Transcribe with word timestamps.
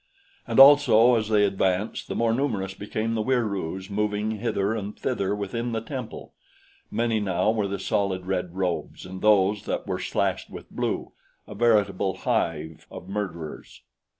And 0.47 0.59
also 0.59 1.13
as 1.13 1.29
they 1.29 1.45
advanced 1.45 2.07
the 2.07 2.15
more 2.15 2.33
numerous 2.33 2.73
became 2.73 3.13
the 3.13 3.21
Wieroos 3.21 3.87
moving 3.91 4.31
hither 4.31 4.73
and 4.73 4.97
thither 4.97 5.35
within 5.35 5.73
the 5.73 5.79
temple. 5.79 6.33
Many 6.89 7.19
now 7.19 7.51
were 7.51 7.67
the 7.67 7.77
solid 7.77 8.25
red 8.25 8.55
robes 8.55 9.05
and 9.05 9.21
those 9.21 9.65
that 9.65 9.85
were 9.85 9.99
slashed 9.99 10.49
with 10.49 10.71
blue 10.71 11.11
a 11.47 11.53
veritable 11.53 12.15
hive 12.17 12.87
of 12.89 13.09
murderers. 13.09 13.83